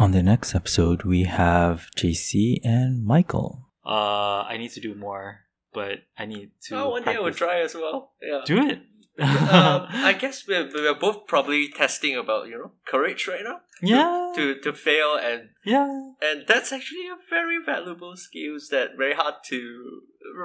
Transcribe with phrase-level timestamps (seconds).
[0.00, 3.68] On the next episode, we have JC and Michael.
[3.84, 5.40] Uh, I need to do more,
[5.74, 6.76] but I need to.
[6.78, 8.12] Oh, one day I will try as well.
[8.22, 8.40] Yeah.
[8.46, 8.78] Do it.
[9.18, 13.60] um, I guess we're, we're both probably testing about you know courage right now.
[13.82, 14.32] yeah.
[14.36, 16.12] To to fail and yeah.
[16.22, 20.00] and that's actually a very valuable skills that very hard to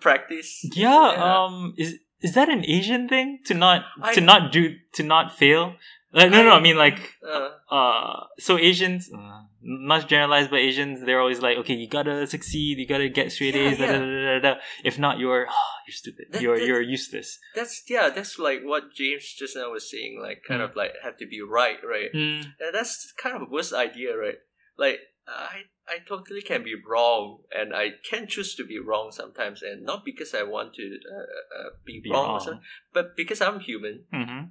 [0.00, 0.66] practice.
[0.74, 1.12] Yeah.
[1.12, 1.44] Yeah.
[1.44, 1.74] Um.
[1.76, 5.76] Is is that an Asian thing to not I- to not do to not fail?
[6.16, 6.52] Like no, no.
[6.56, 8.24] I mean like Uh, uh.
[8.38, 12.86] So Asians, uh, not generalized, but Asians, they're always like, okay, you gotta succeed, you
[12.94, 13.78] gotta get straight Yeah, A's.
[13.78, 13.98] Da, yeah.
[13.98, 14.60] da, da, da, da.
[14.84, 15.44] If not, you're
[15.86, 16.24] you're stupid.
[16.30, 17.28] That- you're that- you're useless.
[17.54, 18.08] that's yeah.
[18.16, 20.18] That's like what James just now was saying.
[20.26, 20.70] Like kind Mm.
[20.70, 22.10] of like have to be right, right?
[22.14, 22.40] Mm.
[22.60, 24.38] And that's kind of a worst idea, right?
[24.78, 24.98] Like
[25.28, 25.56] I
[25.88, 30.04] I totally can be wrong, and I can choose to be wrong sometimes, and not
[30.04, 32.40] because I want to uh, uh, be, Be wrong, or wrong.
[32.46, 32.62] something,
[32.96, 34.04] but because I'm human.
[34.12, 34.42] hmm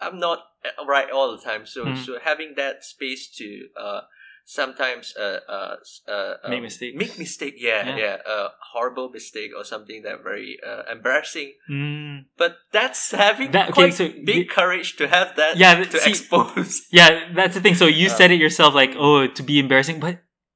[0.00, 1.66] I'm not uh, right all the time.
[1.66, 1.96] So Mm.
[2.04, 4.00] so having that space to uh
[4.44, 5.76] sometimes uh uh,
[6.08, 6.96] uh Make um, mistakes.
[6.96, 7.96] make mistake yeah Yeah.
[7.96, 8.38] yeah a
[8.72, 11.52] horrible mistake or something that very uh, embarrassing.
[11.70, 12.24] Mm.
[12.40, 15.98] But that's having That- okay, quite so big you- courage to have that Yeah, to
[16.00, 16.86] see- expose.
[16.98, 17.74] Yeah, that's the thing.
[17.76, 20.14] So you Uh, said it yourself, like, oh, to be embarrassing, but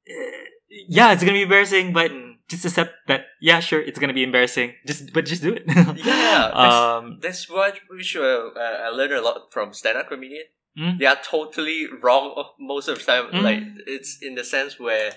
[0.09, 0.41] uh,
[0.89, 2.22] yeah, it's gonna be embarrassing, but Mm.
[2.53, 3.27] Just accept that.
[3.41, 4.75] Yeah, sure, it's gonna be embarrassing.
[4.87, 5.65] Just, but just do it.
[5.69, 7.19] Yeah, that's- um.
[7.25, 8.53] That's what we should.
[8.57, 10.47] Uh, I learned a lot from stand-up comedian.
[10.79, 10.99] Mm.
[10.99, 13.27] They are totally wrong most of the time.
[13.33, 13.43] Mm.
[13.49, 15.11] Like it's in the sense where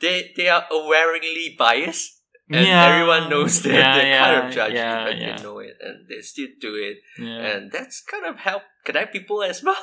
[0.00, 2.84] they they are awareingly biased, and Yeah.
[2.88, 5.36] everyone knows that Yeah, they're kind of yeah, judgy, yeah, but yeah.
[5.36, 7.40] they know it, and they still do it, Yeah.
[7.56, 9.80] and that's kind of help connect people as well.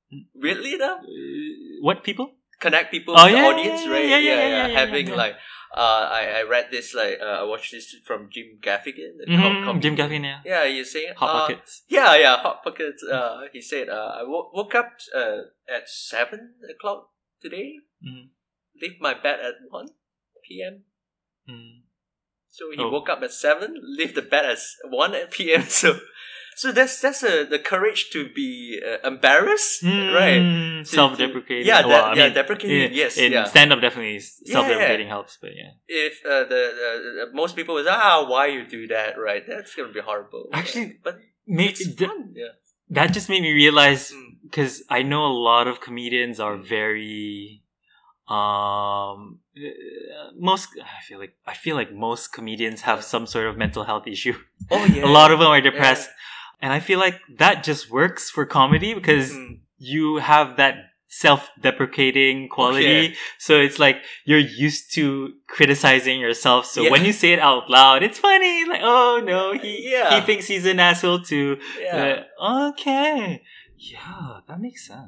[0.34, 2.35] Weirdly enough, Uh, what people?
[2.60, 4.08] Connect people Oh, with the audience, yeah, right?
[4.08, 5.14] yeah, yeah, yeah, yeah, yeah, Having yeah.
[5.14, 5.34] like,
[5.76, 9.64] uh, I I read this like uh, I watched this from Jim Gaffigan, com- Mhm,
[9.64, 9.80] comedian.
[9.82, 10.40] Jim Gaffigan, yeah.
[10.44, 11.82] Yeah, you saying Hot uh, pockets.
[11.88, 13.02] Yeah, yeah, hot pockets.
[13.04, 17.10] Uh, he said, uh, I wo- woke up uh, at seven o'clock
[17.42, 17.76] today.
[18.04, 18.30] Mhm.
[18.80, 19.88] Leave my bed at one
[20.48, 20.84] p.m.
[21.48, 21.82] Mm.
[22.48, 22.88] So he Oh.
[22.88, 24.58] woke up at seven, leave the bed at
[24.88, 25.62] one p.m.
[25.82, 25.98] So,
[26.56, 30.40] so that's that's uh, the courage to be uh, embarrassed, right?
[30.40, 31.66] Mm, To- Self-deprecating.
[31.66, 32.82] Yeah, Well, I yeah, mean, deprecating.
[32.90, 33.44] in, yes, in yeah.
[33.44, 35.72] stand-up, definitely self-deprecating helps, but yeah.
[36.04, 39.92] if uh, the, the, most people was ah why you do that right that's gonna
[39.92, 41.14] be horrible Actually, but
[41.46, 42.54] it's fun yeah
[42.98, 44.28] that just made me realize Mm.
[44.46, 46.68] because I know a lot of comedians are Mm.
[46.78, 47.62] very
[48.38, 49.38] um
[50.38, 54.06] most I feel like I feel like most comedians have some sort of mental health
[54.06, 54.34] issue.
[54.70, 56.10] oh yeah A lot of them are depressed.
[56.60, 59.60] And I feel like that just works for comedy because Mm.
[59.78, 60.74] you have that
[61.08, 63.14] self-deprecating quality.
[63.38, 66.66] So it's like you're used to criticizing yourself.
[66.66, 66.90] So Yeah.
[66.90, 68.64] when you say it out loud, it's funny.
[68.64, 70.14] Like, oh no, he Yeah.
[70.20, 71.58] he thinks he's an asshole too.
[71.80, 73.42] yeah Uh, okay.
[73.78, 75.00] Yeah, that makes sense.